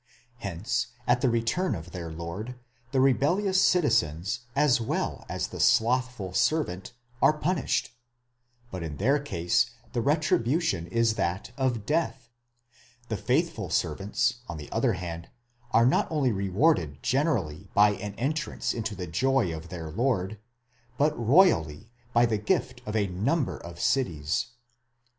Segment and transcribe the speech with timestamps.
[0.39, 2.55] Hence at the return of the lord,
[2.91, 7.93] the rebellious citizens, as well as the slothful servant, are punished;
[8.71, 12.31] but in their case the retribution is that of death:
[13.09, 15.29] the faithful servants, on the other hand,
[15.69, 20.39] are not only rewarded generally by an entrance into the joy of their Lord,
[20.97, 24.47] but royally, by the gift of a number of cities.